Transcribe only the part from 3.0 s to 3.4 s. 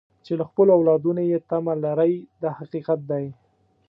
دی.